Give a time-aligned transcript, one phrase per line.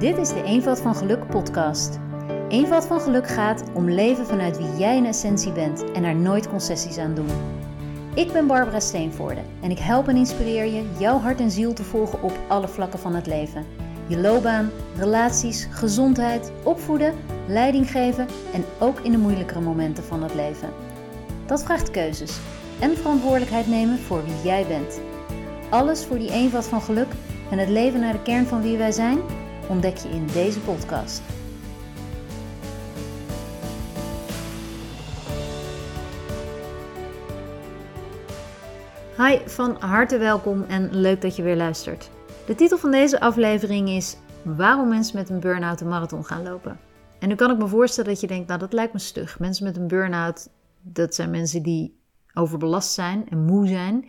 [0.00, 1.98] Dit is de Eenvoud van Geluk podcast.
[2.48, 6.48] Eenvoud van Geluk gaat om leven vanuit wie jij in essentie bent en er nooit
[6.48, 7.28] concessies aan doen.
[8.14, 11.84] Ik ben Barbara Steenvoorde en ik help en inspireer je jouw hart en ziel te
[11.84, 13.66] volgen op alle vlakken van het leven.
[14.06, 17.14] Je loopbaan, relaties, gezondheid, opvoeden,
[17.46, 20.68] leiding geven en ook in de moeilijkere momenten van het leven.
[21.46, 22.38] Dat vraagt keuzes
[22.78, 25.00] en verantwoordelijkheid nemen voor wie jij bent.
[25.68, 27.08] Alles voor die eenvoud van geluk
[27.50, 29.18] en het leven naar de kern van wie wij zijn
[29.70, 31.22] ontdek je in deze podcast.
[39.16, 42.10] Hi, van harte welkom en leuk dat je weer luistert.
[42.46, 46.78] De titel van deze aflevering is Waarom mensen met een burn-out een marathon gaan lopen.
[47.18, 49.38] En nu kan ik me voorstellen dat je denkt, nou dat lijkt me stug.
[49.38, 50.48] Mensen met een burn-out,
[50.82, 52.00] dat zijn mensen die
[52.34, 54.08] overbelast zijn en moe zijn.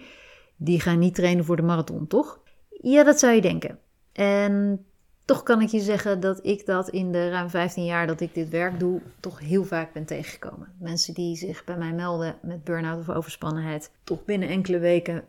[0.55, 2.39] Die gaan niet trainen voor de marathon, toch?
[2.69, 3.79] Ja, dat zou je denken.
[4.11, 4.85] En
[5.31, 8.33] toch kan ik je zeggen dat ik dat in de ruim 15 jaar dat ik
[8.33, 10.73] dit werk doe, toch heel vaak ben tegengekomen.
[10.79, 15.23] Mensen die zich bij mij melden met burn-out of overspannenheid, toch binnen enkele weken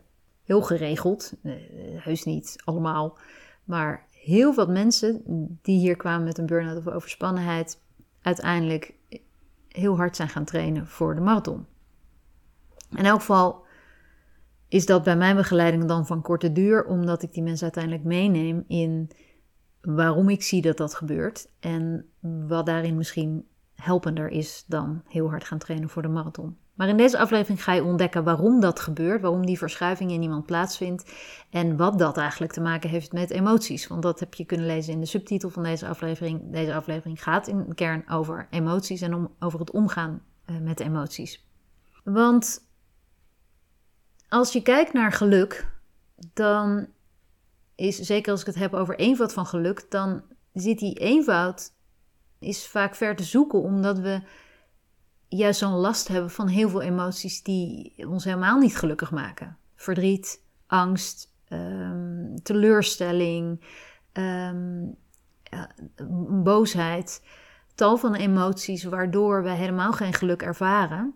[0.45, 1.33] heel geregeld.
[1.97, 3.19] Heus niet allemaal,
[3.65, 5.23] maar heel wat mensen
[5.63, 7.79] die hier kwamen met een burn-out of overspannenheid,
[8.23, 8.95] uiteindelijk
[9.69, 11.67] heel hard zijn gaan trainen voor de marathon.
[12.97, 13.65] In elk geval
[14.69, 18.65] is dat bij mijn begeleiding dan van korte duur, omdat ik die mensen uiteindelijk meeneem
[18.67, 19.11] in
[19.83, 25.45] waarom ik zie dat dat gebeurt en wat daarin misschien helpender is dan heel hard
[25.45, 26.57] gaan trainen voor de marathon.
[26.75, 30.47] Maar in deze aflevering ga je ontdekken waarom dat gebeurt, waarom die verschuiving in iemand
[30.47, 31.13] plaatsvindt
[31.51, 33.87] en wat dat eigenlijk te maken heeft met emoties.
[33.87, 36.53] Want dat heb je kunnen lezen in de subtitel van deze aflevering.
[36.53, 41.47] Deze aflevering gaat in kern over emoties en om, over het omgaan uh, met emoties.
[42.05, 42.67] Want
[44.29, 45.69] als je kijkt naar geluk,
[46.33, 46.87] dan
[47.83, 50.23] is, zeker als ik het heb over eenvoud van geluk, dan
[50.53, 51.73] zit die eenvoud
[52.39, 54.23] is vaak ver te zoeken, omdat we
[55.29, 59.57] juist zo'n last hebben van heel veel emoties die ons helemaal niet gelukkig maken.
[59.75, 63.65] Verdriet, angst, um, teleurstelling,
[64.13, 64.97] um,
[66.43, 67.23] boosheid.
[67.75, 71.15] Tal van emoties waardoor we helemaal geen geluk ervaren.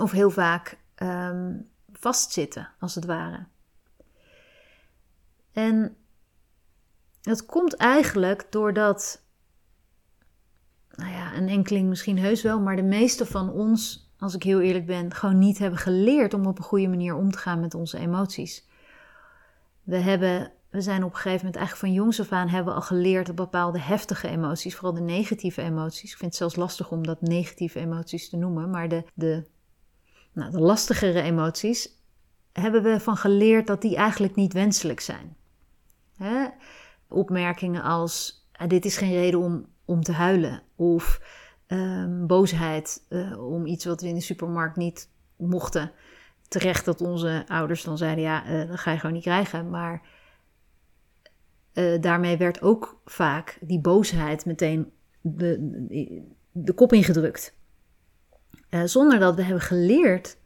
[0.00, 3.46] Of heel vaak um, vastzitten, als het ware.
[5.56, 5.96] En
[7.20, 9.22] dat komt eigenlijk doordat,
[10.90, 14.60] nou ja, een enkeling misschien heus wel, maar de meeste van ons, als ik heel
[14.60, 17.74] eerlijk ben, gewoon niet hebben geleerd om op een goede manier om te gaan met
[17.74, 18.68] onze emoties.
[19.82, 22.80] We hebben we zijn op een gegeven moment eigenlijk van jongs af aan hebben we
[22.80, 26.10] al geleerd dat bepaalde heftige emoties, vooral de negatieve emoties.
[26.10, 29.46] Ik vind het zelfs lastig om dat negatieve emoties te noemen, maar de, de,
[30.32, 31.88] nou, de lastigere emoties
[32.52, 35.36] hebben we van geleerd dat die eigenlijk niet wenselijk zijn.
[37.08, 40.62] Opmerkingen als: ah, dit is geen reden om, om te huilen.
[40.76, 41.20] Of
[41.68, 45.92] um, boosheid uh, om iets wat we in de supermarkt niet mochten.
[46.48, 49.70] Terecht dat onze ouders dan zeiden: ja, uh, dat ga je gewoon niet krijgen.
[49.70, 50.14] Maar
[52.00, 56.22] daarmee werd ook vaak die boosheid meteen de,
[56.52, 57.54] de kop ingedrukt.
[58.84, 60.38] zonder dat we hebben geleerd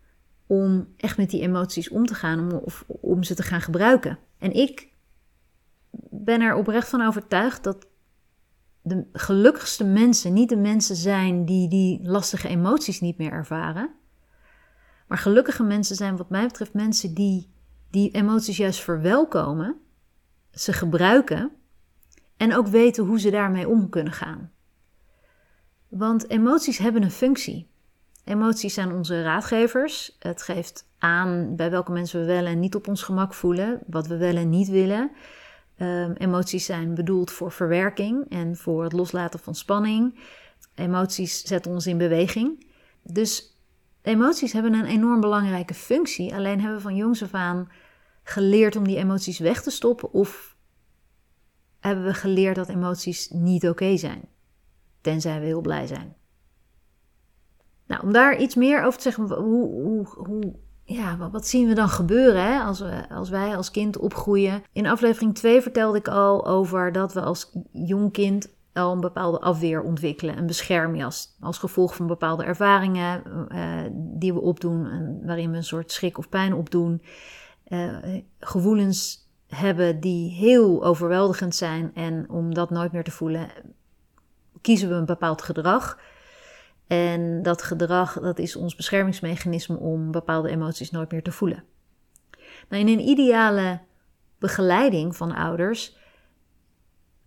[0.47, 4.19] om echt met die emoties om te gaan, om, of om ze te gaan gebruiken.
[4.39, 4.90] En ik
[6.11, 7.87] ben er oprecht van overtuigd dat
[8.83, 13.91] de gelukkigste mensen niet de mensen zijn die die lastige emoties niet meer ervaren.
[15.07, 17.51] Maar gelukkige mensen zijn wat mij betreft mensen die
[17.91, 19.77] die emoties juist verwelkomen,
[20.53, 21.53] ze gebruiken
[22.37, 24.51] en ook weten hoe ze daarmee om kunnen gaan.
[25.89, 27.69] Want emoties hebben een functie.
[28.25, 30.17] Emoties zijn onze raadgevers.
[30.19, 34.07] Het geeft aan bij welke mensen we wel en niet op ons gemak voelen, wat
[34.07, 35.11] we wel en niet willen.
[35.83, 40.19] Um, emoties zijn bedoeld voor verwerking en voor het loslaten van spanning.
[40.75, 42.67] Emoties zetten ons in beweging.
[43.03, 43.59] Dus
[44.03, 46.35] emoties hebben een enorm belangrijke functie.
[46.35, 47.69] Alleen hebben we van jongs af aan
[48.23, 50.57] geleerd om die emoties weg te stoppen of
[51.79, 54.29] hebben we geleerd dat emoties niet oké zijn.
[55.01, 56.17] Tenzij we heel blij zijn.
[57.87, 60.55] Nou, om daar iets meer over te zeggen, hoe, hoe, hoe
[60.93, 64.63] ja, wat, zien we dan gebeuren hè, als, we, als wij als kind opgroeien?
[64.73, 69.41] In aflevering 2 vertelde ik al over dat we als jong kind al een bepaalde
[69.41, 73.23] afweer ontwikkelen, een beschermjas, als gevolg van bepaalde ervaringen
[73.53, 77.03] uh, die we opdoen, en waarin we een soort schrik of pijn opdoen.
[77.69, 77.97] Uh,
[78.39, 83.49] gevoelens hebben die heel overweldigend zijn en om dat nooit meer te voelen,
[84.61, 85.99] kiezen we een bepaald gedrag.
[86.91, 91.65] En dat gedrag, dat is ons beschermingsmechanisme om bepaalde emoties nooit meer te voelen.
[92.69, 93.81] Nou, in een ideale
[94.39, 95.97] begeleiding van ouders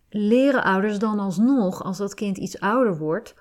[0.10, 3.36] leren ouders dan alsnog, als dat kind iets ouder wordt,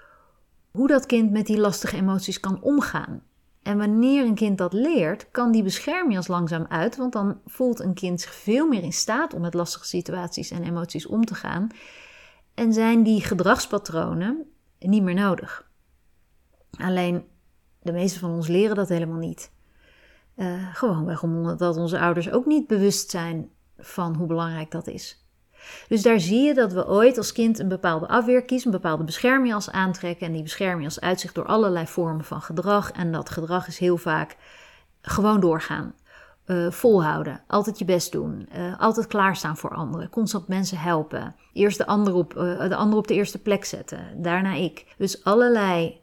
[0.71, 3.23] hoe dat kind met die lastige emoties kan omgaan.
[3.63, 7.95] En wanneer een kind dat leert, kan die bescherming langzaam uit, want dan voelt een
[7.95, 11.69] kind zich veel meer in staat om met lastige situaties en emoties om te gaan.
[12.55, 14.47] En zijn die gedragspatronen
[14.79, 15.71] niet meer nodig.
[16.79, 17.25] Alleen
[17.83, 19.51] de meeste van ons leren dat helemaal niet.
[20.37, 25.27] Uh, gewoonweg omdat onze ouders ook niet bewust zijn van hoe belangrijk dat is.
[25.89, 29.05] Dus daar zie je dat we ooit als kind een bepaalde afweer kiezen, een bepaalde
[29.05, 30.27] bescherming aantrekken.
[30.27, 32.93] En die bescherming als uitzicht door allerlei vormen van gedrag.
[32.93, 34.37] En dat gedrag is heel vaak
[35.01, 35.95] gewoon doorgaan.
[36.47, 41.79] Uh, volhouden, altijd je best doen, uh, altijd klaarstaan voor anderen, constant mensen helpen, eerst
[41.79, 44.95] de ander, op, de ander op de eerste plek zetten, daarna ik.
[44.99, 46.02] Dus allerlei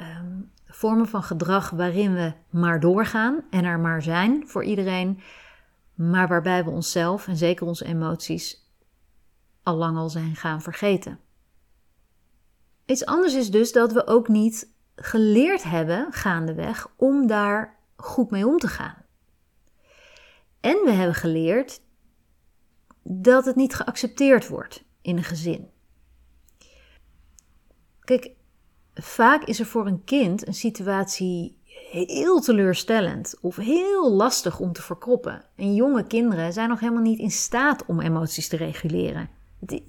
[0.00, 5.20] um, vormen van gedrag waarin we maar doorgaan en er maar zijn voor iedereen,
[5.94, 8.66] maar waarbij we onszelf en zeker onze emoties
[9.62, 11.20] al lang al zijn gaan vergeten.
[12.86, 18.46] Iets anders is dus dat we ook niet geleerd hebben gaandeweg om daar goed mee
[18.46, 19.04] om te gaan.
[20.60, 21.80] En we hebben geleerd
[23.02, 25.70] dat het niet geaccepteerd wordt in een gezin.
[28.00, 28.30] Kijk,
[29.00, 31.58] vaak is er voor een kind een situatie
[31.90, 35.44] heel teleurstellend of heel lastig om te verkroppen.
[35.56, 39.28] En jonge kinderen zijn nog helemaal niet in staat om emoties te reguleren.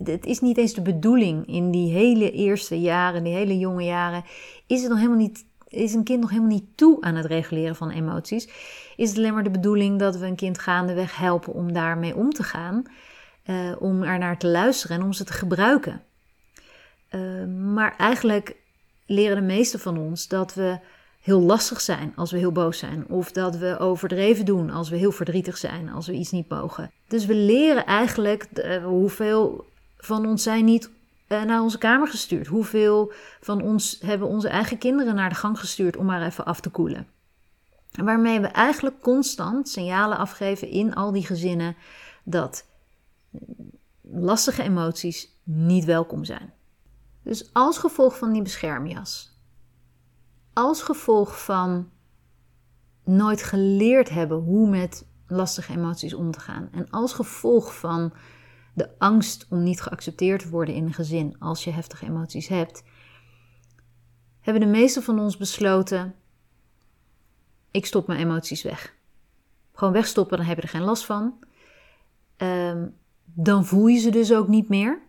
[0.03, 4.23] Het, is niet eens de bedoeling in die hele eerste jaren, die hele jonge jaren,
[4.67, 5.47] is het nog helemaal niet.
[5.67, 8.50] Is een kind nog helemaal niet toe aan het reguleren van emoties?
[8.95, 12.29] Is het alleen maar de bedoeling dat we een kind gaandeweg helpen om daarmee om
[12.29, 12.83] te gaan,
[13.45, 16.01] uh, om er naar te luisteren en om ze te gebruiken?
[17.12, 18.55] Uh, maar eigenlijk
[19.09, 20.79] leren de meesten van ons dat we
[21.19, 23.07] heel lastig zijn als we heel boos zijn.
[23.07, 26.91] Of dat we overdreven doen als we heel verdrietig zijn, als we iets niet mogen.
[27.07, 29.65] Dus we leren eigenlijk uh, hoeveel
[29.97, 30.89] van ons zijn niet
[31.27, 32.47] uh, naar onze kamer gestuurd.
[32.47, 33.11] Hoeveel
[33.41, 36.69] van ons hebben onze eigen kinderen naar de gang gestuurd om maar even af te
[36.69, 37.07] koelen.
[37.91, 41.75] En waarmee we eigenlijk constant signalen afgeven in al die gezinnen
[42.23, 42.65] dat
[44.01, 46.53] lastige emoties niet welkom zijn.
[47.24, 49.39] Dus als gevolg van die beschermjas,
[50.54, 51.89] als gevolg van
[53.04, 58.13] nooit geleerd hebben hoe met lastige emoties om te gaan, en als gevolg van
[58.74, 62.83] de angst om niet geaccepteerd te worden in een gezin als je heftige emoties hebt,
[64.39, 66.15] hebben de meeste van ons besloten:
[67.72, 68.98] ik stop mijn emoties weg.
[69.74, 71.39] Gewoon wegstoppen, dan heb je er geen last van.
[72.38, 72.88] Ehm,
[73.24, 75.01] dan voel je ze dus ook niet meer.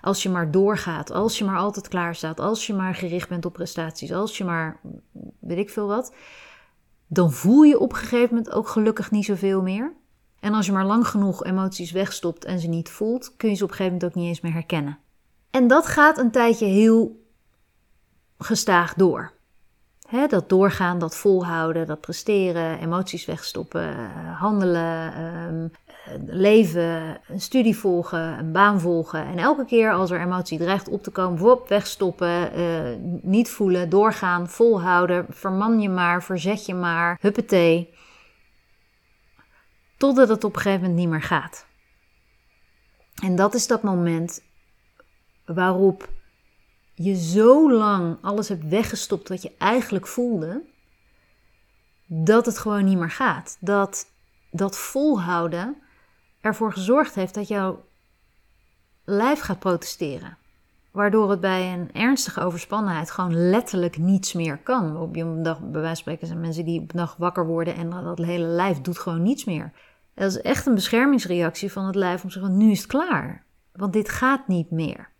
[0.00, 3.46] Als je maar doorgaat, als je maar altijd klaar staat, als je maar gericht bent
[3.46, 4.80] op prestaties, als je maar
[5.38, 6.14] weet ik veel wat,
[7.06, 9.92] dan voel je op een gegeven moment ook gelukkig niet zoveel meer.
[10.40, 13.64] En als je maar lang genoeg emoties wegstopt en ze niet voelt, kun je ze
[13.64, 14.98] op een gegeven moment ook niet eens meer herkennen.
[15.50, 17.24] En dat gaat een tijdje heel
[18.38, 19.32] gestaag door.
[20.28, 25.68] dat doorgaan, dat volhouden, dat presteren, emoties wegstoppen, handelen, ehm,
[26.26, 29.26] leven, een studie volgen, een baan volgen.
[29.26, 34.48] En elke keer als er emotie dreigt op te komen, wegstoppen, uh, niet voelen, doorgaan,
[34.48, 37.94] volhouden, verman je maar, verzet je maar, huppatee.
[39.96, 41.66] Totdat het op een gegeven moment niet meer gaat.
[43.22, 44.42] En dat is dat moment
[45.44, 46.08] waarop
[46.94, 50.62] je zo lang alles hebt weggestopt wat je eigenlijk voelde,
[52.06, 53.56] dat het gewoon niet meer gaat.
[53.60, 54.10] Dat
[54.50, 55.76] dat volhouden
[56.42, 57.84] ervoor gezorgd heeft dat jouw
[59.04, 60.36] lijf gaat protesteren.
[60.90, 64.96] Waardoor het bij een ernstige overspannenheid gewoon letterlijk niets meer kan.
[64.96, 67.90] Op je dag, bij wijze van spreken zijn mensen die op dag wakker worden en
[67.90, 69.72] dat hele lijf doet gewoon niets meer.
[70.14, 73.44] Dat is echt een beschermingsreactie van het lijf om te zeggen, nu is het klaar.
[73.72, 75.10] Want dit gaat niet meer.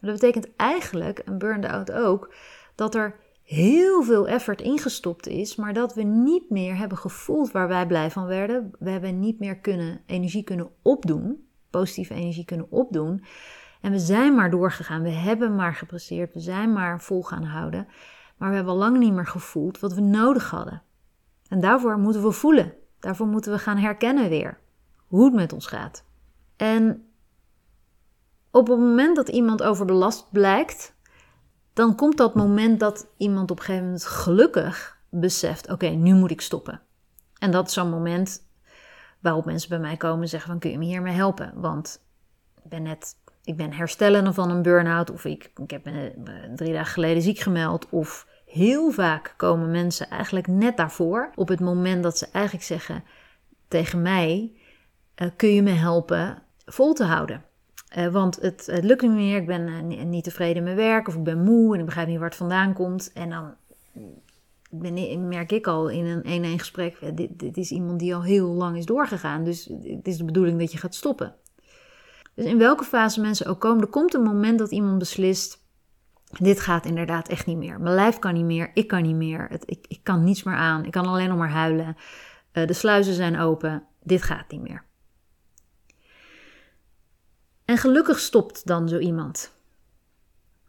[0.00, 2.34] Dat betekent eigenlijk, een burn-out ook,
[2.74, 3.14] dat er
[3.52, 8.10] heel veel effort ingestopt is, maar dat we niet meer hebben gevoeld waar wij blij
[8.10, 8.70] van werden.
[8.78, 13.24] We hebben niet meer kunnen, energie kunnen opdoen, positieve energie kunnen opdoen.
[13.80, 17.86] En we zijn maar doorgegaan, we hebben maar gepresteerd, we zijn maar vol gaan houden.
[18.36, 20.82] Maar we hebben al lang niet meer gevoeld wat we nodig hadden.
[21.48, 22.74] En daarvoor moeten we voelen.
[22.98, 24.58] Daarvoor moeten we gaan herkennen weer
[25.06, 26.04] hoe het met ons gaat.
[26.56, 27.06] En
[28.50, 30.94] op het moment dat iemand overbelast blijkt,
[31.72, 36.30] dan komt dat moment dat iemand op een gegeven moment gelukkig beseft: oké, nu moet
[36.30, 36.80] ik stoppen.
[37.38, 38.46] En dat is zo'n moment
[39.20, 41.52] waarop mensen bij mij komen en zeggen: van, kun je me hiermee helpen?
[41.54, 42.04] Want
[42.62, 43.14] ik ben net,
[43.44, 46.12] ik ben herstellende van een burn-out, of ik, ik heb me
[46.54, 51.60] drie dagen geleden ziek gemeld, of heel vaak komen mensen eigenlijk net daarvoor, op het
[51.60, 53.04] moment dat ze eigenlijk zeggen
[53.68, 54.52] tegen mij:
[55.16, 56.42] uh, kun je me helpen?
[56.64, 57.44] vol te houden.
[57.96, 61.14] Uh, want het, lukt niet meer, ik ben uh, niet tevreden met mijn werk of
[61.14, 63.12] ik ben moe en ik begrijp niet waar het vandaan komt.
[63.12, 63.54] En dan
[64.70, 68.48] ben, merk ik al in een 1-1 gesprek, dit, dit, is iemand die al heel
[68.48, 69.44] lang is doorgegaan.
[69.44, 71.34] Dus het is de bedoeling dat je gaat stoppen.
[72.34, 75.64] Dus in welke fase mensen ook komen, er komt een moment dat iemand beslist,
[76.38, 77.80] dit gaat inderdaad echt niet meer.
[77.80, 80.54] Mijn lijf kan niet meer, ik kan niet meer, het, ik, ik kan niets meer
[80.54, 81.96] aan, ik kan alleen nog maar huilen.
[82.52, 84.84] De sluizen zijn open, dit gaat niet meer.
[87.64, 89.52] En gelukkig stopt dan zo iemand.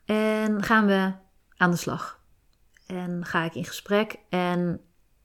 [0.06, 1.12] En gaan we
[1.58, 2.20] aan de slag.
[2.88, 4.20] En ga ik in gesprek.
[4.30, 4.82] En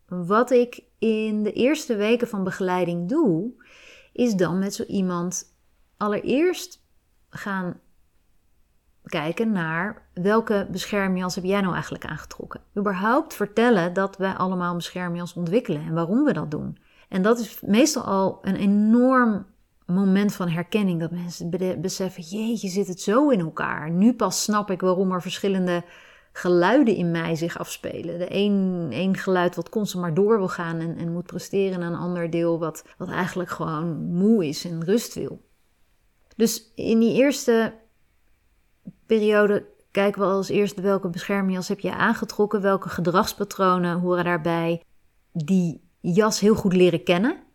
[0.06, 3.52] wat ik in de eerste weken van begeleiding doe,
[4.12, 5.54] is dan met zo iemand
[5.96, 6.82] allereerst
[7.30, 7.80] gaan
[9.04, 12.60] kijken naar welke beschermjas heb jij nou eigenlijk aangetrokken.
[12.78, 16.78] Überhaupt vertellen dat wij allemaal een beschermjas ontwikkelen en waarom we dat doen.
[17.08, 19.46] En dat is meestal al een enorm
[19.94, 21.00] moment van herkenning.
[21.00, 23.90] Dat mensen beseffen, jeetje, zit het zo in elkaar.
[23.90, 25.84] Nu pas snap ik waarom er verschillende
[26.32, 28.18] geluiden in mij zich afspelen.
[28.18, 31.82] De een, een geluid wat constant maar door wil gaan en, en moet presteren.
[31.82, 35.46] En een ander deel wat, wat eigenlijk gewoon moe is en rust wil.
[36.36, 37.74] Dus in die eerste
[39.06, 42.60] periode kijken we als eerste welke beschermjas heb je aangetrokken.
[42.60, 44.82] Welke gedragspatronen horen daarbij.
[45.32, 47.46] Die jas heel goed leren kennen.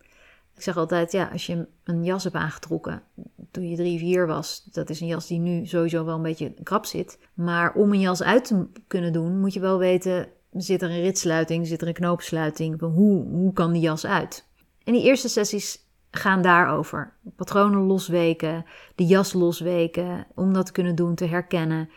[0.56, 3.04] Ik zeg altijd, ja, als je een jas hebt aangetrokken
[3.52, 6.54] toen je drie, vier was, dat is een jas die nu sowieso wel een beetje
[6.64, 7.20] krap zit.
[7.34, 11.02] Maar om een jas uit te kunnen doen, moet je wel weten, zit er een
[11.02, 14.48] ritsluiting, zit er een knoopsluiting, hoe, hoe kan die jas uit?
[14.84, 15.80] En die eerste sessies
[16.12, 17.14] gaan daarover.
[17.36, 21.90] Patronen losweken, de jas losweken, om dat te kunnen doen, te herkennen.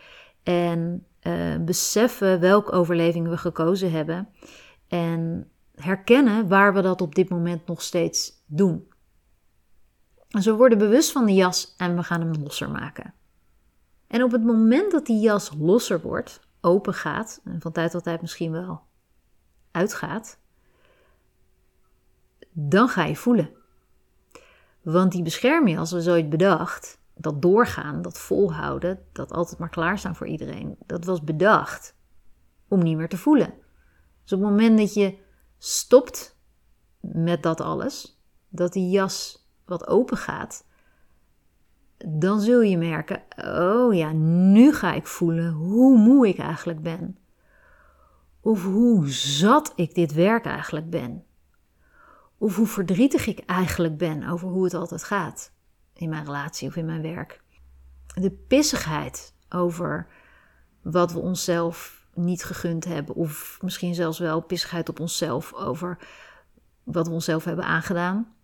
[0.42, 4.28] En uh, beseffen welke overleving we gekozen hebben.
[4.88, 8.88] En herkennen waar we dat op dit moment nog steeds doen.
[10.28, 13.14] Dus we worden bewust van de jas en we gaan hem losser maken.
[14.06, 18.02] En op het moment dat die jas losser wordt, open gaat, en van tijd tot
[18.02, 18.80] tijd misschien wel
[19.70, 20.38] uitgaat,
[22.50, 23.50] dan ga je voelen.
[24.82, 30.26] Want die beschermjas we zoiets bedacht, dat doorgaan, dat volhouden, dat altijd maar klaarstaan voor
[30.26, 31.94] iedereen, dat was bedacht
[32.68, 33.54] om niet meer te voelen.
[34.22, 35.18] Dus op het moment dat je
[35.58, 36.38] stopt
[37.00, 38.15] met dat alles,
[38.56, 40.64] dat die jas wat open gaat,
[41.96, 47.18] dan zul je merken: oh ja, nu ga ik voelen hoe moe ik eigenlijk ben.
[48.40, 51.24] Of hoe zat ik dit werk eigenlijk ben.
[52.38, 55.52] Of hoe verdrietig ik eigenlijk ben over hoe het altijd gaat
[55.94, 57.42] in mijn relatie of in mijn werk.
[58.14, 60.06] De pissigheid over
[60.82, 63.14] wat we onszelf niet gegund hebben.
[63.14, 65.98] Of misschien zelfs wel pissigheid op onszelf over
[66.82, 68.35] wat we onszelf hebben aangedaan.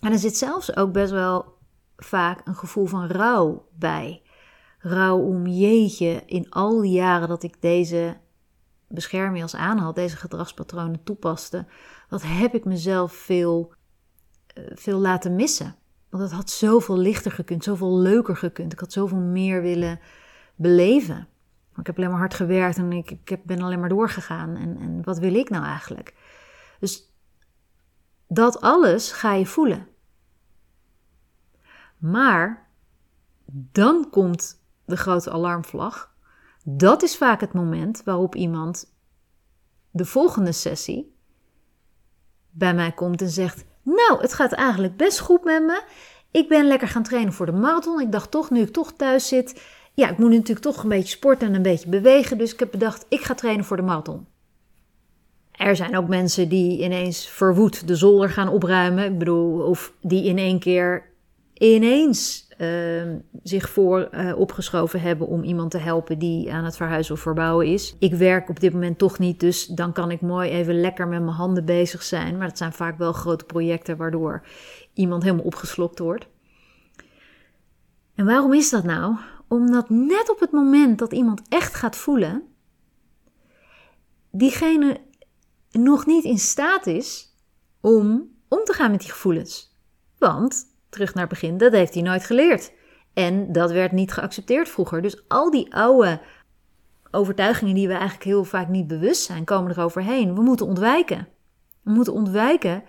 [0.00, 1.56] En er zit zelfs ook best wel
[1.96, 4.22] vaak een gevoel van rouw bij.
[4.78, 8.16] Rouw om jeetje, in al die jaren dat ik deze
[8.88, 11.66] bescherming aan had, deze gedragspatronen toepaste,
[12.08, 13.72] wat heb ik mezelf veel,
[14.46, 15.76] eh, veel laten missen.
[16.10, 18.72] Want het had zoveel lichter gekund, zoveel leuker gekund.
[18.72, 20.00] Ik had zoveel meer willen
[20.54, 21.28] beleven.
[21.76, 24.56] Ik heb alleen maar hard gewerkt en ik, ik ben alleen maar doorgegaan.
[24.56, 26.14] En, en wat wil ik nou eigenlijk?
[26.80, 27.07] Dus
[28.28, 29.86] dat alles ga je voelen.
[31.98, 32.68] Maar
[33.50, 36.14] dan komt de grote alarmvlag.
[36.64, 38.94] Dat is vaak het moment waarop iemand
[39.90, 41.16] de volgende sessie
[42.50, 45.82] bij mij komt en zegt: Nou, het gaat eigenlijk best goed met me.
[46.30, 48.00] Ik ben lekker gaan trainen voor de marathon.
[48.00, 49.62] Ik dacht toch, nu ik toch thuis zit,
[49.94, 52.38] ja, ik moet natuurlijk toch een beetje sporten en een beetje bewegen.
[52.38, 54.26] Dus ik heb bedacht, ik ga trainen voor de marathon.
[55.58, 59.04] Er zijn ook mensen die ineens verwoed de zolder gaan opruimen.
[59.04, 61.04] Ik bedoel, of die in één keer
[61.54, 63.02] ineens uh,
[63.42, 67.66] zich voor uh, opgeschoven hebben om iemand te helpen die aan het verhuizen of verbouwen
[67.66, 67.96] is.
[67.98, 71.22] Ik werk op dit moment toch niet, dus dan kan ik mooi even lekker met
[71.22, 72.36] mijn handen bezig zijn.
[72.36, 74.42] Maar dat zijn vaak wel grote projecten waardoor
[74.92, 76.26] iemand helemaal opgeslokt wordt.
[78.14, 79.16] En waarom is dat nou?
[79.48, 82.42] Omdat net op het moment dat iemand echt gaat voelen,
[84.30, 85.00] diegene
[85.70, 87.34] nog niet in staat is
[87.80, 89.76] om om te gaan met die gevoelens.
[90.18, 92.72] Want, terug naar het begin, dat heeft hij nooit geleerd.
[93.12, 95.02] En dat werd niet geaccepteerd vroeger.
[95.02, 96.20] Dus al die oude
[97.10, 100.34] overtuigingen die we eigenlijk heel vaak niet bewust zijn, komen er overheen.
[100.34, 101.28] We moeten ontwijken.
[101.82, 102.84] We moeten ontwijken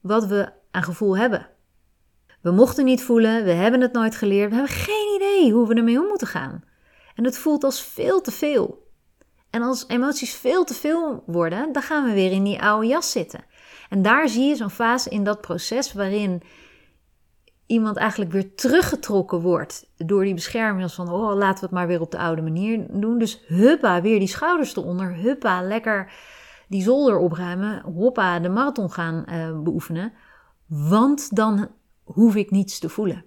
[0.00, 1.48] wat we aan gevoel hebben.
[2.40, 5.74] We mochten niet voelen, we hebben het nooit geleerd, we hebben geen idee hoe we
[5.74, 6.64] ermee om moeten gaan.
[7.14, 8.83] En het voelt als veel te veel.
[9.54, 13.10] En als emoties veel te veel worden, dan gaan we weer in die oude jas
[13.10, 13.44] zitten.
[13.88, 16.42] En daar zie je zo'n fase in dat proces waarin
[17.66, 20.92] iemand eigenlijk weer teruggetrokken wordt door die bescherming.
[20.92, 23.18] van, oh, laten we het maar weer op de oude manier doen.
[23.18, 25.14] Dus huppa, weer die schouders eronder.
[25.14, 26.12] Huppa, lekker
[26.68, 27.82] die zolder opruimen.
[27.82, 30.12] Hoppa, de marathon gaan uh, beoefenen.
[30.66, 31.68] Want dan
[32.04, 33.24] hoef ik niets te voelen.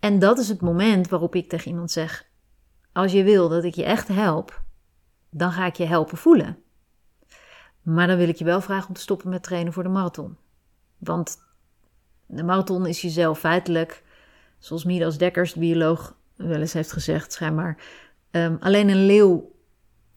[0.00, 2.30] En dat is het moment waarop ik tegen iemand zeg:
[2.92, 4.62] Als je wil dat ik je echt help,
[5.30, 6.56] dan ga ik je helpen voelen.
[7.82, 10.36] Maar dan wil ik je wel vragen om te stoppen met trainen voor de marathon.
[10.98, 11.38] Want
[12.26, 14.02] de marathon is jezelf feitelijk,
[14.58, 17.76] zoals Midas Dekkers, de bioloog, wel eens heeft gezegd, schijnbaar.
[18.30, 19.52] Um, alleen een leeuw,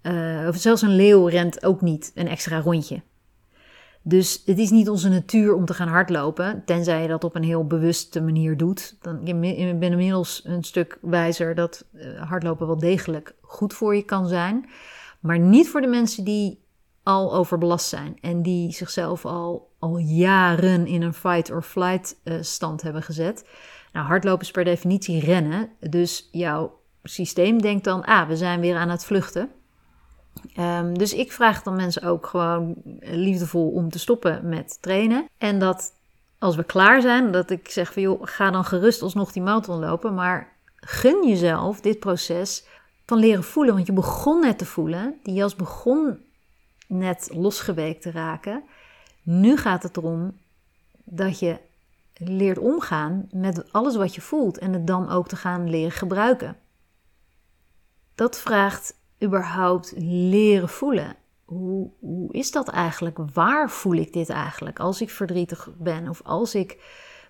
[0.01, 3.01] uh, of zelfs een leeuw rent ook niet een extra rondje.
[4.07, 7.43] Dus het is niet onze natuur om te gaan hardlopen, tenzij je dat op een
[7.43, 8.97] heel bewuste manier doet.
[9.01, 14.03] Dan, ik ben inmiddels een stuk wijzer dat uh, hardlopen wel degelijk goed voor je
[14.03, 14.69] kan zijn.
[15.19, 16.63] Maar niet voor de mensen die
[17.03, 22.37] al overbelast zijn en die zichzelf al, al jaren in een fight or flight uh,
[22.41, 23.47] stand hebben gezet.
[23.93, 28.75] Nou, hardlopen is per definitie rennen, dus jouw systeem denkt dan, ah, we zijn weer
[28.75, 29.49] aan het vluchten.
[30.59, 35.29] Um, dus ik vraag dan mensen ook gewoon liefdevol om te stoppen met trainen.
[35.37, 35.93] En dat
[36.39, 39.79] als we klaar zijn, dat ik zeg van joh, ga dan gerust alsnog die marathon
[39.79, 40.13] lopen.
[40.13, 42.65] Maar gun jezelf dit proces
[43.05, 43.73] van leren voelen.
[43.73, 46.19] Want je begon net te voelen, die jas begon
[46.87, 48.63] net losgeweekt te raken.
[49.23, 50.37] Nu gaat het erom
[51.03, 51.57] dat je
[52.17, 56.57] leert omgaan met alles wat je voelt en het dan ook te gaan leren gebruiken.
[58.15, 61.15] Dat vraagt überhaupt leren voelen.
[61.45, 63.17] Hoe, hoe is dat eigenlijk?
[63.33, 64.79] Waar voel ik dit eigenlijk?
[64.79, 66.77] Als ik verdrietig ben of als ik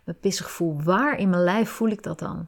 [0.03, 2.47] me pissig voel, waar in mijn lijf voel ik dat dan?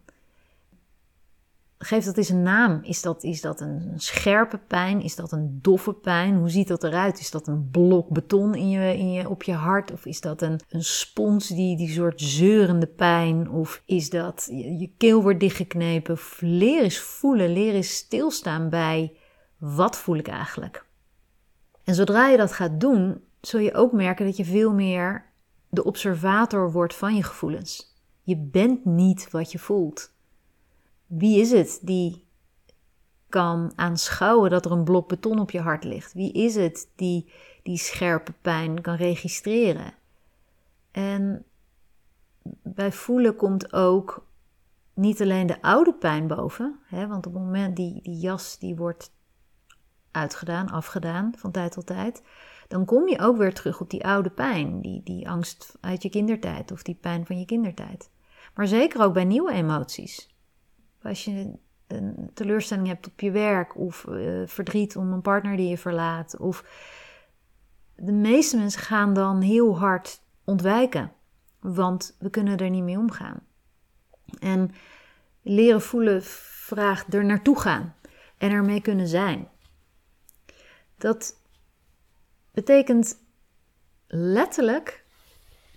[1.79, 2.79] Geef dat eens een naam.
[2.83, 5.01] Is dat, is dat een scherpe pijn?
[5.01, 6.35] Is dat een doffe pijn?
[6.35, 7.19] Hoe ziet dat eruit?
[7.19, 9.91] Is dat een blok beton in je, in je, op je hart?
[9.91, 13.49] Of is dat een, een spons, die, die soort zeurende pijn?
[13.49, 16.17] Of is dat je, je keel wordt dichtgeknepen?
[16.39, 19.13] Leer eens voelen, leer eens stilstaan bij
[19.57, 20.85] wat voel ik eigenlijk?
[21.83, 25.25] En zodra je dat gaat doen, zul je ook merken dat je veel meer
[25.69, 27.95] de observator wordt van je gevoelens.
[28.23, 30.11] Je bent niet wat je voelt.
[31.05, 32.25] Wie is het die
[33.29, 36.13] kan aanschouwen dat er een blok beton op je hart ligt?
[36.13, 37.31] Wie is het die
[37.63, 39.93] die scherpe pijn kan registreren?
[40.91, 41.45] En
[42.61, 44.25] bij voelen komt ook
[44.93, 48.75] niet alleen de oude pijn boven, hè, want op het moment die, die jas die
[48.75, 49.11] wordt
[50.17, 52.23] uitgedaan, afgedaan van tijd tot tijd,
[52.67, 56.09] dan kom je ook weer terug op die oude pijn, die, die angst uit je
[56.09, 58.09] kindertijd of die pijn van je kindertijd.
[58.53, 60.35] Maar zeker ook bij nieuwe emoties.
[61.01, 61.53] Als je
[61.87, 66.37] een teleurstelling hebt op je werk of uh, verdriet om een partner die je verlaat.
[66.37, 66.63] Of
[67.95, 71.11] de meeste mensen gaan dan heel hard ontwijken,
[71.59, 73.39] want we kunnen er niet mee omgaan.
[74.39, 74.71] En
[75.41, 77.95] leren voelen vraagt er naartoe gaan
[78.37, 79.47] en ermee kunnen zijn.
[80.97, 81.35] Dat
[82.51, 83.17] betekent
[84.07, 85.05] letterlijk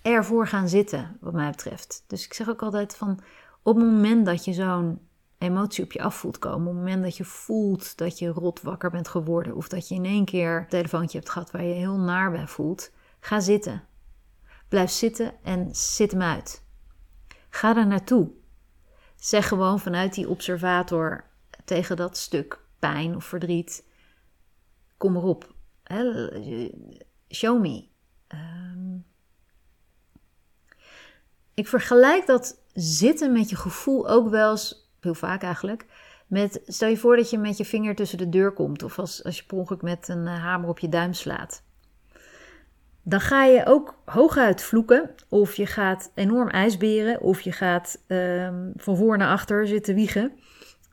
[0.03, 2.05] ervoor gaan zitten, wat mij betreft.
[2.07, 3.21] Dus ik zeg ook altijd van
[3.63, 7.03] op het moment dat je zo'n emotie op je af voelt komen, op het moment
[7.03, 10.57] dat je voelt dat je rot wakker bent geworden of dat je in één keer
[10.57, 13.85] een telefoontje hebt gehad waar je heel naar bij voelt, ga zitten.
[14.69, 16.65] Blijf zitten en zit hem uit.
[17.51, 18.31] Ga er naartoe.
[19.17, 21.25] Zeg gewoon vanuit die observator
[21.65, 23.85] tegen dat stuk pijn of verdriet:
[25.01, 25.55] kom erop.
[27.31, 27.89] Show me.
[28.27, 28.99] Ehm,
[31.55, 35.87] ik vergelijk dat zitten met je gevoel ook wel eens, heel vaak eigenlijk,
[36.27, 39.25] met stel je voor dat je met je vinger tussen de deur komt of als,
[39.25, 41.63] als je per ongeluk met een eh, hamer op je duim slaat.
[43.03, 48.73] Dan ga je ook hooguit vloeken, of je gaat enorm ijsberen, of je gaat um,
[48.77, 50.33] van voor naar achter zitten wiegen,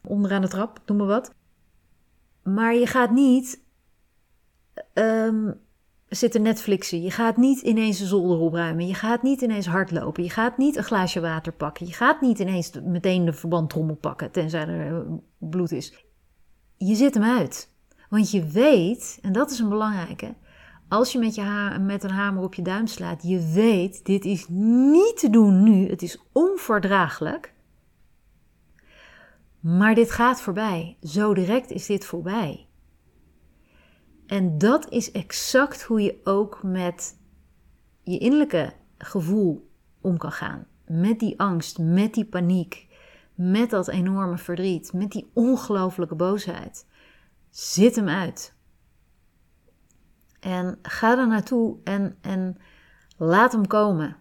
[0.04, 1.34] onderaan de trap, noem maar wat.
[2.44, 3.66] Maar je gaat niet
[4.94, 5.60] um,
[6.08, 7.02] zitten Netflixen.
[7.02, 8.88] Je gaat niet ineens de zolder opruimen.
[8.88, 10.24] Je gaat niet ineens hardlopen.
[10.24, 11.86] Je gaat niet een glaasje water pakken.
[11.86, 16.06] Je gaat niet ineens meteen de verbandtrommel pakken, tenzij er eh, bloed is.
[16.78, 17.76] Je zit hem uit.
[18.10, 20.36] Want je weet, en dat is een belangrijke,
[20.88, 24.46] als je met, je met een hamer op je duim slaat, je weet, dit is
[24.50, 25.90] niet te doen nu.
[25.90, 27.54] Het is onverdraaglijk.
[29.60, 30.98] Maar dit gaat voorbij.
[31.02, 32.67] Zo direct is dit voorbij.
[34.28, 37.18] En dat is exact hoe je ook met
[38.04, 39.70] je innerlijke gevoel
[40.02, 40.68] om kan gaan.
[40.86, 42.88] Met die angst, met die paniek,
[43.36, 46.86] met dat enorme verdriet, met die ongelooflijke boosheid.
[47.50, 48.56] Zit hem uit.
[50.40, 52.58] En ga er naartoe en, en
[53.18, 54.18] laat hem komen.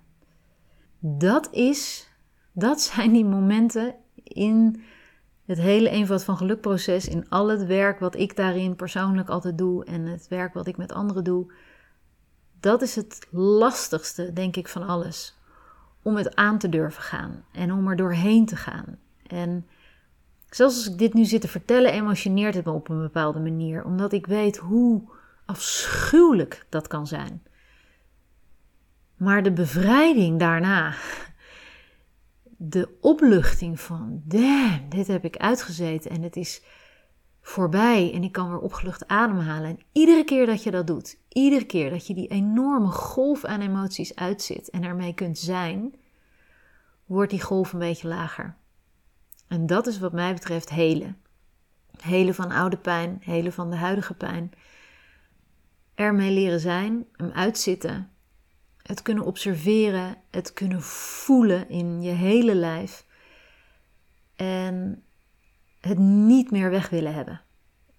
[0.99, 2.11] dat is,
[2.53, 4.83] dat zijn die momenten in
[5.47, 9.85] het hele eenvoud van gelukproces, in al het werk wat ik daarin persoonlijk altijd doe
[9.85, 11.53] en het werk wat ik met anderen doe.
[12.61, 15.39] Dat is het lastigste, denk ik, van alles.
[16.03, 18.99] Om het aan te durven gaan en om er doorheen te gaan.
[19.27, 19.67] En
[20.51, 23.85] zelfs als ik dit nu zit te vertellen, emotioneert het me op een bepaalde manier,
[23.85, 25.03] omdat ik weet hoe
[25.45, 27.43] afschuwelijk dat kan zijn.
[29.17, 30.95] Maar de bevrijding daarna,
[32.57, 36.63] de opluchting van, damn, dit heb ik uitgezeten en het is
[37.41, 39.69] voorbij en ik kan weer opgelucht ademhalen.
[39.69, 43.61] En iedere keer dat je dat doet, iedere keer dat je die enorme golf aan
[43.61, 45.95] emoties uitzit en ermee kunt zijn,
[47.05, 48.57] wordt die golf een beetje lager.
[49.49, 51.17] En dat is wat mij betreft helen.
[52.01, 54.51] Helen van oude pijn, helen van de huidige pijn.
[55.95, 58.11] Ermee leren zijn, hem uitzitten
[58.87, 63.05] het kunnen observeren, het kunnen voelen in je hele lijf.
[64.37, 65.03] En
[65.81, 67.41] het niet meer weg willen hebben.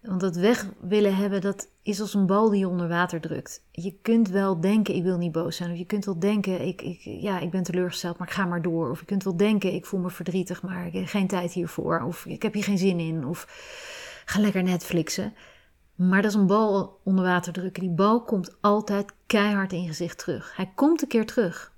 [0.02, 3.63] Want het weg willen hebben, dat is als een bal die je onder water drukt.
[3.71, 5.71] Je kunt wel denken, ik wil niet boos zijn.
[5.71, 8.62] Of je kunt wel denken, ik, ik, ja, ik ben teleurgesteld, maar ik ga maar
[8.62, 8.89] door.
[8.89, 12.02] Of je kunt wel denken, ik voel me verdrietig, maar ik heb geen tijd hiervoor.
[12.02, 13.26] Of ik heb hier geen zin in.
[13.26, 13.45] Of
[14.26, 15.34] ga lekker Netflixen.
[15.97, 17.81] Maar dat is een bal onder water drukken.
[17.81, 20.55] Die bal komt altijd keihard in je gezicht terug.
[20.55, 21.75] Hij komt een keer terug.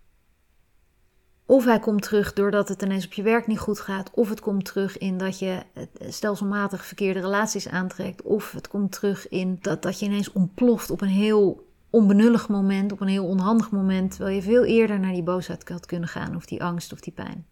[1.45, 4.12] Of hij komt terug doordat het ineens op je werk niet goed gaat.
[4.13, 5.63] Of het komt terug in dat je
[5.99, 8.21] stelselmatig verkeerde relaties aantrekt.
[8.21, 12.91] Of het komt terug in dat, dat je ineens ontploft op een heel onbenullig moment,
[12.91, 14.12] op een heel onhandig moment.
[14.12, 17.13] Terwijl je veel eerder naar die boosheid had kunnen gaan, of die angst of die
[17.13, 17.45] pijn.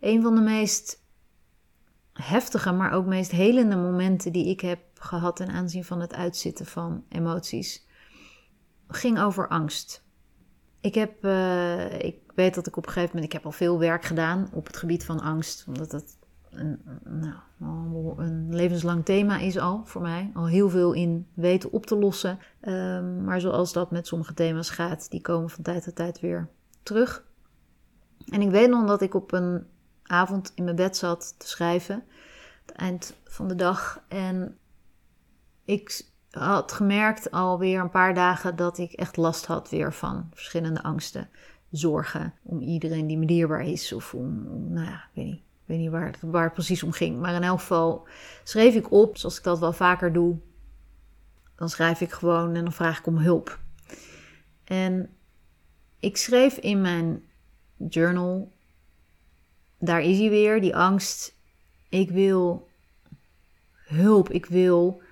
[0.00, 1.02] Een van de meest
[2.12, 6.66] heftige, maar ook meest helende momenten die ik heb gehad ten aanzien van het uitzitten
[6.66, 7.86] van emoties,
[8.88, 10.04] ging over angst.
[10.80, 13.78] Ik heb, uh, ik weet dat ik op een gegeven moment, ik heb al veel
[13.78, 16.16] werk gedaan op het gebied van angst, omdat het
[16.50, 20.30] een, nou, een levenslang thema is al voor mij.
[20.34, 22.38] Al heel veel in weten op te lossen.
[22.60, 26.48] Um, maar zoals dat met sommige thema's gaat, die komen van tijd tot tijd weer
[26.82, 27.24] terug.
[28.28, 29.66] En ik weet nog dat ik op een
[30.02, 32.04] avond in mijn bed zat te schrijven.
[32.66, 34.02] Het eind van de dag.
[34.08, 34.58] En
[35.72, 40.82] ik had gemerkt alweer een paar dagen dat ik echt last had weer van verschillende
[40.82, 41.28] angsten.
[41.70, 43.92] Zorgen om iedereen die me dierbaar is.
[43.92, 46.82] Of om, nou ja, ik weet niet, ik weet niet waar, het, waar het precies
[46.82, 47.20] om ging.
[47.20, 48.06] Maar in elk geval
[48.44, 50.36] schreef ik op, zoals ik dat wel vaker doe.
[51.56, 53.58] Dan schrijf ik gewoon en dan vraag ik om hulp.
[54.64, 55.10] En
[55.98, 57.22] ik schreef in mijn
[57.88, 58.52] journal,
[59.78, 61.34] daar is hij weer, die angst.
[61.88, 62.68] Ik wil
[63.74, 65.02] hulp, ik wil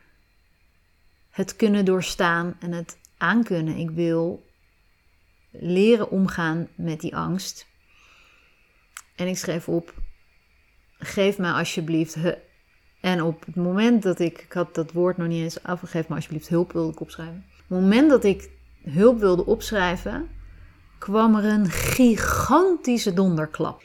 [1.30, 3.76] het kunnen doorstaan en het aankunnen.
[3.76, 4.46] Ik wil
[5.50, 7.66] leren omgaan met die angst.
[9.16, 9.94] En ik schreef op:
[10.98, 12.16] geef mij alsjeblieft.
[13.00, 16.16] En op het moment dat ik, ik had dat woord nog niet eens afgegeven, maar
[16.16, 17.44] alsjeblieft hulp wilde ik opschrijven.
[17.52, 18.50] Op het moment dat ik
[18.82, 20.28] hulp wilde opschrijven,
[20.98, 23.82] kwam er een gigantische donderklap.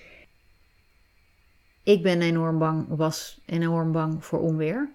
[1.83, 4.91] Ik ben enorm bang, was enorm bang voor onweer.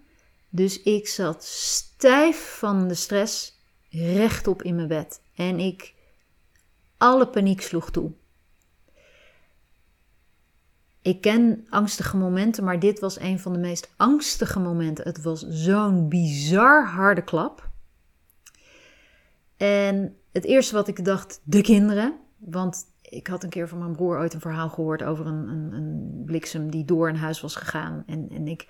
[0.50, 3.58] Dus ik zat stijf van de stress
[3.90, 5.20] rechtop in mijn bed.
[5.34, 5.94] En ik,
[6.96, 8.12] alle paniek sloeg toe.
[11.02, 15.04] Ik ken angstige momenten, maar dit was een van de meest angstige momenten.
[15.04, 17.68] Het was zo'n bizar harde klap.
[19.56, 22.18] En het eerste wat ik dacht, de kinderen.
[22.38, 25.72] Want ik had een keer van mijn broer ooit een verhaal gehoord over een, een,
[25.72, 28.02] een bliksem die door een huis was gegaan.
[28.06, 28.68] En, en ik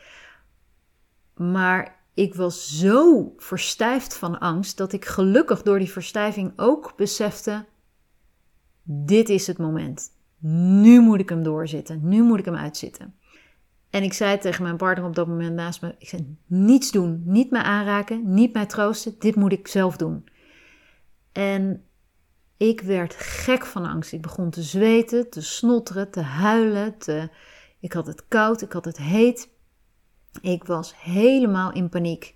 [1.41, 7.65] maar ik was zo verstijfd van angst dat ik gelukkig door die verstijving ook besefte:
[8.83, 10.09] dit is het moment.
[10.83, 12.01] Nu moet ik hem doorzitten.
[12.03, 13.15] Nu moet ik hem uitzitten.
[13.91, 17.23] En ik zei tegen mijn partner op dat moment naast me: ik zei, niets doen,
[17.25, 19.15] niet mij aanraken, niet mij troosten.
[19.19, 20.29] Dit moet ik zelf doen.
[21.33, 21.85] En
[22.57, 24.13] ik werd gek van angst.
[24.13, 26.99] Ik begon te zweten, te snotteren, te huilen.
[26.99, 27.29] Te...
[27.81, 29.49] Ik had het koud, ik had het heet.
[30.41, 32.35] Ik was helemaal in paniek.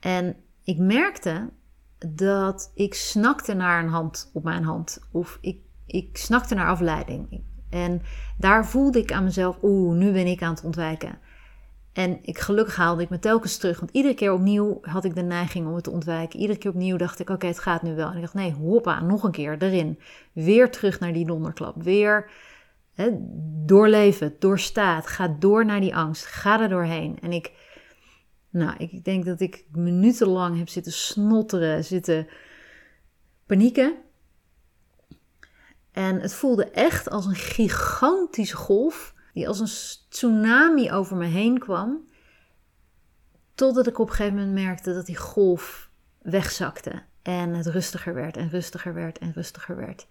[0.00, 1.50] En ik merkte
[2.08, 5.00] dat ik snakte naar een hand op mijn hand.
[5.10, 7.42] Of ik, ik snakte naar afleiding.
[7.70, 8.02] En
[8.38, 11.18] daar voelde ik aan mezelf, oeh, nu ben ik aan het ontwijken.
[11.92, 13.80] En ik, gelukkig haalde ik me telkens terug.
[13.80, 16.40] Want iedere keer opnieuw had ik de neiging om het te ontwijken.
[16.40, 18.08] Iedere keer opnieuw dacht ik, oké, het gaat nu wel.
[18.08, 19.98] En ik dacht, nee, hoppa, nog een keer erin.
[20.32, 21.82] Weer terug naar die donderklap.
[21.82, 22.30] Weer
[22.94, 23.14] Het,
[24.40, 27.18] doorstaat, ga door naar die angst, ga er doorheen.
[27.20, 27.52] En ik,
[28.50, 32.28] nou, ik denk dat ik minutenlang heb zitten snotteren, zitten
[33.46, 33.94] panieken.
[35.92, 41.58] En het voelde echt als een gigantische golf die als een tsunami over me heen
[41.58, 42.08] kwam.
[43.54, 45.90] Totdat ik op een gegeven moment merkte dat die golf
[46.22, 47.02] wegzakte.
[47.22, 50.06] En het rustiger werd en rustiger werd en rustiger werd.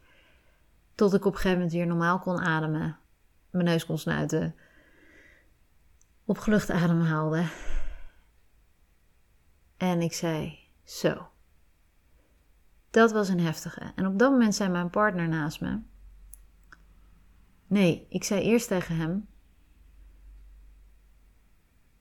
[0.96, 2.98] Tot ik op een gegeven moment weer normaal kon ademen.
[3.50, 4.56] Mijn neus kon snuiten.
[6.26, 7.50] Opgelucht ademhaalde.
[9.78, 11.28] En ik zei: Zo.
[12.90, 13.92] Dat was een heftige.
[13.96, 15.80] En op dat moment zei mijn partner naast me.
[17.68, 19.28] Nee, ik zei eerst tegen hem: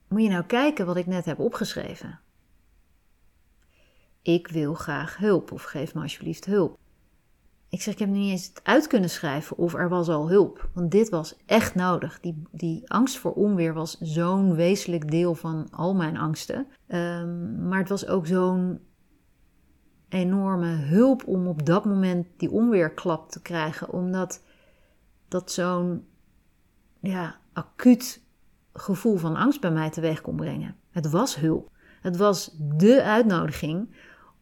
[0.08, 2.20] Moet je nou kijken wat ik net heb opgeschreven?
[4.22, 6.78] Ik wil graag hulp of geef me alsjeblieft hulp.
[7.72, 10.68] Ik zeg, ik heb niet eens het uit kunnen schrijven of er was al hulp.
[10.74, 12.20] Want dit was echt nodig.
[12.20, 16.66] Die, die angst voor onweer was zo'n wezenlijk deel van al mijn angsten.
[16.86, 18.80] Ehm, maar het was ook zo'n
[20.08, 23.92] enorme hulp om op dat moment die onweerklap te krijgen.
[23.92, 24.42] Omdat
[25.28, 26.04] dat zo'n
[27.00, 28.22] ja, acuut
[28.72, 30.76] gevoel van angst bij mij teweeg kon brengen.
[30.90, 31.70] Het was hulp.
[32.00, 33.94] Het was de uitnodiging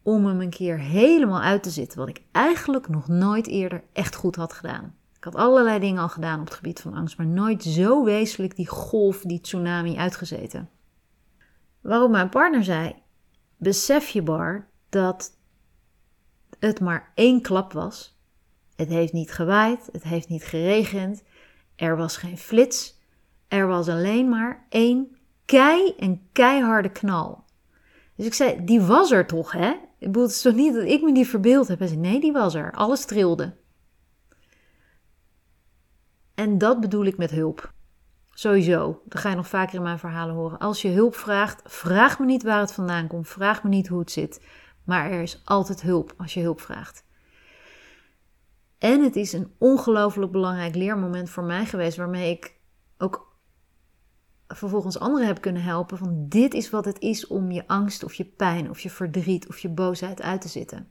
[0.02, 4.14] om hem een keer helemaal uit te zitten, wat ik eigenlijk nog nooit eerder echt
[4.14, 4.94] goed had gedaan.
[5.16, 8.56] Ik had allerlei dingen al gedaan op het gebied van angst, maar nooit zo wezenlijk
[8.56, 10.68] die golf, die tsunami uitgezeten.
[11.80, 12.94] Waarop mijn partner zei:
[13.56, 15.36] Besef je, Bar, dat
[16.58, 18.18] het maar één klap was.
[18.76, 21.22] Het heeft niet gewaaid, het heeft niet geregend,
[21.76, 22.98] er was geen flits,
[23.48, 27.44] er was alleen maar één kei en keiharde knal.
[28.16, 29.74] Dus ik zei: Die was er toch, hè?
[30.00, 31.78] Ik bedoel, het is toch niet dat ik me die verbeeld heb.
[31.78, 32.72] Hij zei, nee, die was er.
[32.72, 33.56] Alles trilde.
[36.34, 37.72] En dat bedoel ik met hulp.
[38.30, 39.02] Sowieso.
[39.04, 40.58] Dat ga je nog vaker in mijn verhalen horen.
[40.58, 43.28] Als je hulp vraagt, vraag me niet waar het vandaan komt.
[43.28, 44.44] Vraag me niet hoe het zit.
[44.84, 47.04] Maar er is altijd hulp als je hulp vraagt.
[48.78, 52.56] En het is een ongelooflijk belangrijk leermoment voor mij geweest, waarmee ik
[52.98, 53.29] ook
[54.54, 58.14] vervolgens anderen heb kunnen helpen van dit is wat het is om je angst of
[58.14, 60.90] je pijn of je verdriet of je boosheid uit te zitten.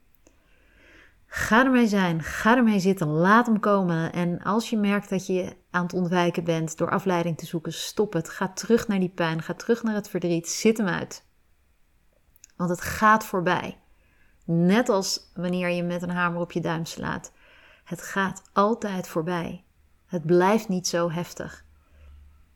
[1.32, 4.13] Ga ermee zijn, ga ermee zitten, laat hem komen.
[4.13, 8.13] En als je merkt dat je aan het ontwijken bent door afleiding te zoeken, stop
[8.13, 8.30] het.
[8.30, 11.26] Ga terug naar die pijn, ga terug naar het verdriet, zit hem uit.
[12.56, 13.78] Want het gaat voorbij.
[14.45, 17.32] Net als wanneer je met een hamer op je duim slaat.
[17.84, 19.63] Het gaat altijd voorbij.
[20.06, 21.65] Het blijft niet zo heftig.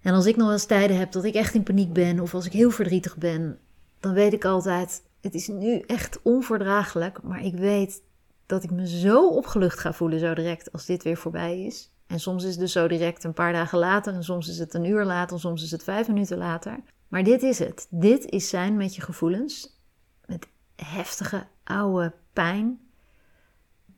[0.03, 2.33] En als ik nog wel eens tijden heb dat ik echt in paniek ben of
[2.33, 3.59] als ik heel verdrietig ben,
[3.99, 8.01] dan weet ik altijd, het is nu echt onverdraaglijk, maar ik weet
[8.45, 11.91] dat ik me zo opgelucht ga voelen zo direct als dit weer voorbij is.
[12.07, 14.73] En soms is het dus zo direct een paar dagen later en soms is het
[14.73, 16.79] een uur later, soms is het vijf minuten later.
[17.07, 17.87] Maar dit is het.
[17.89, 19.79] Dit is zijn met je gevoelens,
[20.25, 22.79] met heftige oude pijn.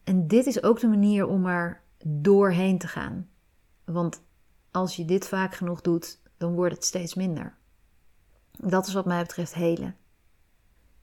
[0.04, 3.28] En dit is ook de manier om er doorheen te gaan.
[3.86, 4.22] Want
[4.76, 7.58] als je dit vaak genoeg doet, dan wordt het steeds minder.
[8.52, 9.96] Dat is wat mij betreft helen.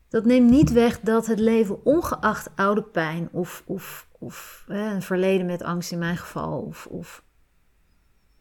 [0.08, 5.46] Dat neemt niet weg dat het leven, ongeacht oude pijn of, of, of een verleden
[5.46, 7.24] met angst in mijn geval, of, of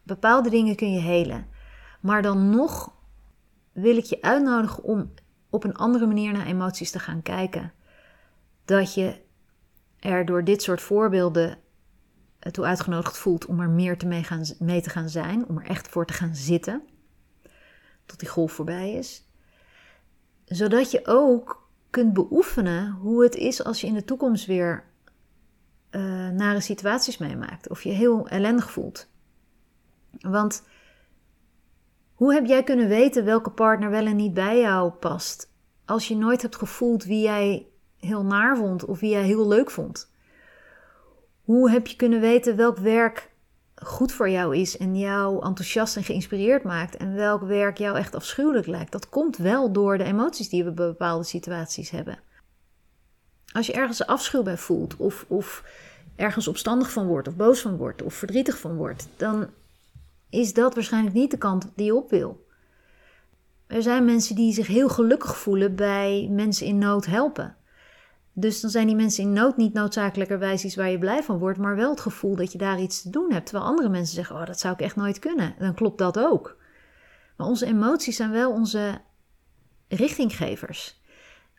[0.02, 1.46] bepaalde dingen kun je helen.
[2.00, 2.94] Maar dan nog
[3.72, 5.14] wil ik je uitnodigen om
[5.50, 7.72] op een andere manier naar emoties te gaan kijken.
[8.64, 9.20] Dat je
[9.98, 11.58] er door dit soort voorbeelden
[12.50, 14.26] toe uitgenodigd voelt om er meer te mee,
[14.58, 16.82] mee te gaan zijn, om er echt voor te gaan zitten,
[18.06, 19.24] tot die golf voorbij is.
[20.44, 24.84] Zodat je ook kunt beoefenen hoe het is als je in de toekomst weer
[25.90, 29.08] uh, nare situaties meemaakt of je heel ellendig voelt.
[30.20, 30.62] Want
[32.14, 35.50] hoe heb jij kunnen weten welke partner wel en niet bij jou past
[35.84, 39.70] als je nooit hebt gevoeld wie jij heel naar vond of wie jij heel leuk
[39.70, 40.11] vond?
[41.52, 43.30] Hoe heb je kunnen weten welk werk
[43.74, 48.14] goed voor jou is en jou enthousiast en geïnspireerd maakt en welk werk jou echt
[48.14, 48.92] afschuwelijk lijkt?
[48.92, 52.18] Dat komt wel door de emoties die we bij bepaalde situaties hebben.
[53.52, 55.64] Als je ergens afschuw bij voelt of, of
[56.16, 59.46] ergens opstandig van wordt of boos van wordt of verdrietig van wordt, dan
[60.30, 62.46] is dat waarschijnlijk niet de kant die je op wil.
[63.66, 67.56] Er zijn mensen die zich heel gelukkig voelen bij mensen in nood helpen.
[68.32, 71.58] Dus dan zijn die mensen in nood niet noodzakelijkerwijs iets waar je blij van wordt,
[71.58, 73.46] maar wel het gevoel dat je daar iets te doen hebt.
[73.46, 75.54] Terwijl andere mensen zeggen: Oh, dat zou ik echt nooit kunnen.
[75.58, 76.56] Dan klopt dat ook.
[77.36, 79.00] Maar onze emoties zijn wel onze
[79.88, 81.00] richtinggevers.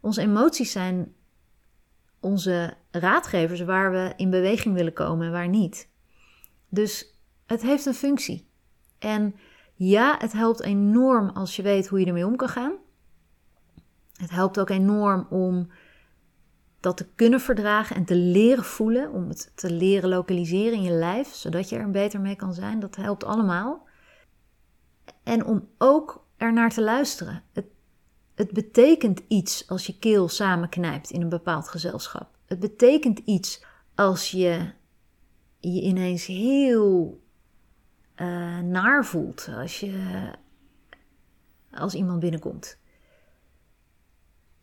[0.02, 1.14] Onze emoties zijn
[2.20, 5.90] onze raadgevers waar we in beweging willen komen en waar niet.
[6.70, 8.50] Dus het heeft een functie.
[9.00, 9.36] En
[9.74, 12.74] ja, het helpt enorm als je weet hoe je ermee om kan gaan.
[14.14, 15.70] Het helpt ook enorm om
[16.84, 20.92] dat te kunnen verdragen en te leren voelen, om het te leren lokaliseren in je
[20.92, 23.88] lijf, zodat je er beter mee kan zijn, dat helpt allemaal.
[25.24, 27.44] En om ook er naar te luisteren.
[27.54, 27.66] Het,
[28.36, 32.38] het betekent iets als je keel samenknijpt in een bepaald gezelschap.
[32.46, 33.66] Het betekent iets
[33.96, 34.72] als je
[35.60, 37.22] je ineens heel
[38.16, 40.32] uh, naar voelt als, je,
[41.72, 42.78] als iemand binnenkomt.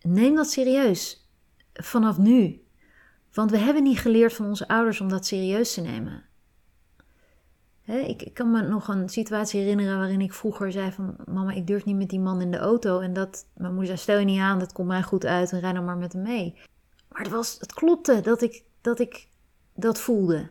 [0.01, 1.20] Neem dat serieus
[1.73, 2.65] vanaf nu.
[3.33, 6.25] Want we hebben niet geleerd van onze ouders om dat serieus te nemen.
[7.85, 11.17] ik, ik, kan me nog een situatie herinneren waarin ik vroeger zei van...
[11.27, 13.01] Mama, ik durf niet met die man in de auto.
[13.01, 15.61] En dat mijn moeder zei, stel je niet aan, dat komt mij goed uit en
[15.61, 16.55] rij dan maar met hem mee.
[17.09, 19.29] Maar het, was, het klopte dat ik, dat ik
[19.75, 20.49] dat voelde.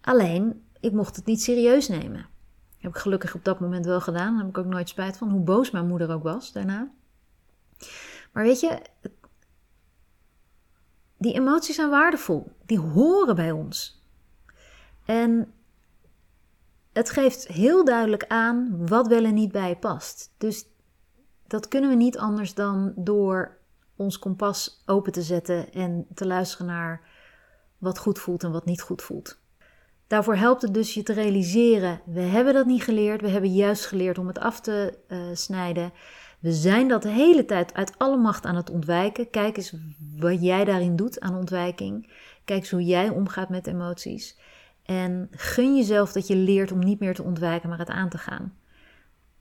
[0.00, 2.26] Alleen, ik mocht het niet serieus nemen.
[2.78, 4.32] Heb ik gelukkig op dat moment wel gedaan.
[4.32, 6.90] Daar heb ik ook nooit spijt van, hoe boos mijn moeder ook was daarna.
[8.32, 8.82] Maar weet je,
[11.20, 12.52] die emoties zijn waardevol.
[12.66, 14.04] Die horen bij ons.
[15.04, 15.52] En
[16.92, 20.34] het geeft heel duidelijk aan wat wel en niet bij je past.
[20.38, 20.66] Dus
[21.46, 23.58] dat kunnen we niet anders dan door
[23.96, 27.00] ons kompas open te zetten en te luisteren naar
[27.78, 29.38] wat goed voelt en wat niet goed voelt.
[30.06, 33.86] Daarvoor helpt het dus je te realiseren: we hebben dat niet geleerd, we hebben juist
[33.86, 35.92] geleerd om het af te uh, snijden.
[36.40, 39.30] We zijn dat de hele tijd uit alle macht aan het ontwijken.
[39.30, 39.74] Kijk eens
[40.16, 42.12] wat jij daarin doet aan ontwijking.
[42.44, 44.38] Kijk eens hoe jij omgaat met emoties.
[44.82, 48.18] En gun jezelf dat je leert om niet meer te ontwijken, maar het aan te
[48.18, 48.54] gaan.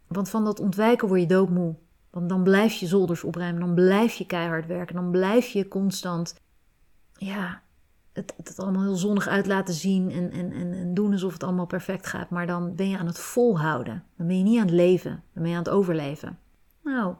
[0.07, 1.75] Want van dat ontwijken word je doodmoe.
[2.09, 6.35] Want dan blijf je zolders opruimen, dan blijf je keihard werken, dan blijf je constant
[7.13, 7.61] ja,
[8.13, 11.65] het, allemaal heel zonnig uit laten zien en, en, en, en, doen alsof het allemaal
[11.65, 12.29] perfect gaat.
[12.29, 14.03] Maar dan ben je aan het volhouden.
[14.17, 16.39] Dan ben je niet aan het leven, dan ben je aan het overleven.
[16.83, 17.15] Nou,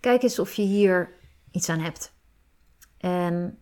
[0.00, 1.12] kijk eens of je hier
[1.50, 2.12] iets aan hebt.
[2.96, 3.58] En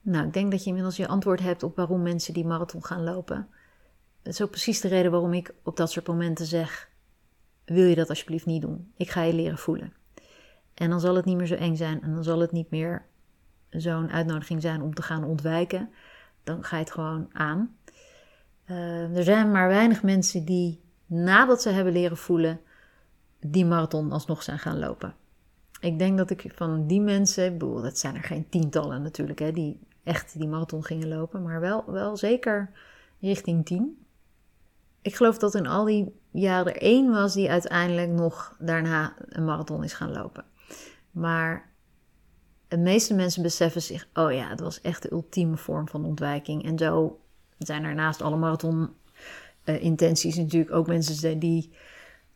[0.00, 3.04] nou, ik denk dat je inmiddels je antwoord hebt op waarom mensen die marathon gaan
[3.04, 3.48] lopen.
[4.22, 6.90] Dat is ook precies de reden waarom ik op dat soort momenten zeg:
[7.64, 8.92] wil je dat alsjeblieft niet doen?
[8.96, 9.92] Ik ga je leren voelen.
[10.74, 13.06] En dan zal het niet meer zo eng zijn en dan zal het niet meer
[13.70, 15.90] zo'n uitnodiging zijn om te gaan ontwijken.
[16.44, 17.76] Dan ga je het gewoon aan.
[18.70, 22.60] Uh, er zijn maar weinig mensen die nadat ze hebben leren voelen,
[23.46, 25.14] die marathon alsnog zijn gaan lopen.
[25.80, 29.38] Ik denk dat ik van die mensen, ik bedoel, dat zijn er geen tientallen natuurlijk,
[29.38, 32.70] hè, die echt die marathon gingen lopen, maar wel, wel zeker
[33.20, 34.06] richting tien.
[35.02, 39.44] Ik geloof dat in al die jaren er één was die uiteindelijk nog daarna een
[39.44, 40.44] marathon is gaan lopen.
[41.10, 41.70] Maar
[42.68, 46.64] de meeste mensen beseffen zich, oh ja, het was echt de ultieme vorm van ontwijking.
[46.64, 47.20] En zo
[47.58, 51.72] zijn er naast alle marathon-intenties uh, natuurlijk ook mensen die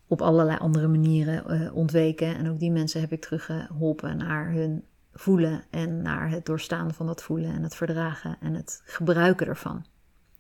[0.07, 2.37] op allerlei andere manieren uh, ontweken.
[2.37, 7.07] En ook die mensen heb ik teruggeholpen naar hun voelen en naar het doorstaan van
[7.07, 9.87] dat voelen en het verdragen en het gebruiken ervan.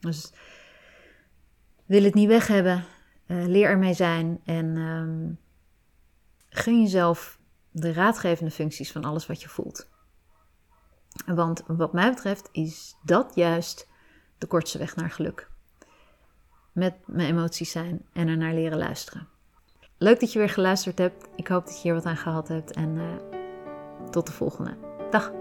[0.00, 0.32] Dus
[1.84, 2.84] wil het niet weg hebben,
[3.26, 5.38] uh, leer ermee zijn en um,
[6.48, 7.38] gun jezelf
[7.70, 9.88] de raadgevende functies van alles wat je voelt.
[11.26, 13.88] Want wat mij betreft is dat juist
[14.38, 15.50] de kortste weg naar geluk.
[16.72, 19.28] Met mijn emoties zijn en er naar leren luisteren.
[19.98, 21.28] Leuk dat je weer geluisterd hebt.
[21.36, 22.72] Ik hoop dat je hier wat aan gehad hebt.
[22.72, 23.02] En uh,
[24.10, 24.74] tot de volgende.
[25.10, 25.32] Dag.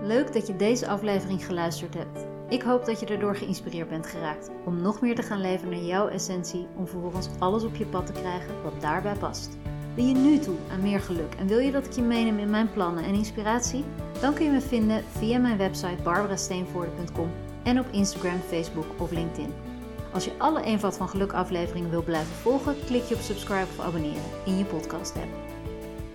[0.00, 2.26] Leuk dat je deze aflevering geluisterd hebt.
[2.48, 5.82] Ik hoop dat je erdoor geïnspireerd bent geraakt om nog meer te gaan leven naar
[5.82, 9.56] jouw essentie, om vervolgens alles op je pad te krijgen wat daarbij past.
[9.94, 12.50] Ben je nu toe aan meer geluk en wil je dat ik je meeneem in
[12.50, 13.84] mijn plannen en inspiratie?
[14.20, 17.30] Dan kun je me vinden via mijn website barbarasteenvoorde.com
[17.62, 19.71] en op Instagram, Facebook of LinkedIn.
[20.12, 23.84] Als je alle Eenvoud van Geluk afleveringen wil blijven volgen, klik je op subscribe of
[23.84, 25.32] abonneren in je podcast app.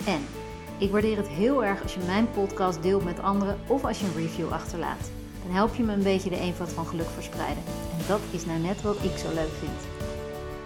[0.06, 0.26] En
[0.78, 4.06] ik waardeer het heel erg als je mijn podcast deelt met anderen of als je
[4.06, 5.12] een review achterlaat.
[5.44, 7.64] Dan help je me een beetje de eenvoud van geluk verspreiden.
[7.98, 9.80] En dat is nou net wat ik zo leuk vind.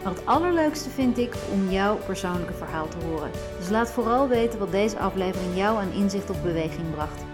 [0.03, 3.32] Maar het allerleukste vind ik om jouw persoonlijke verhaal te horen.
[3.60, 7.31] Dus laat vooral weten wat deze aflevering jou aan inzicht of beweging bracht.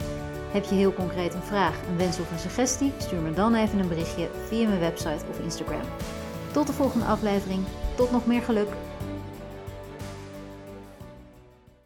[0.52, 2.94] Heb je heel concreet een vraag, een wens of een suggestie?
[2.98, 5.82] Stuur me dan even een berichtje via mijn website of Instagram.
[6.52, 7.64] Tot de volgende aflevering.
[7.96, 8.68] Tot nog meer geluk.